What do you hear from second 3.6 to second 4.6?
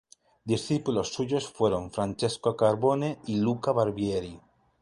Barbieri.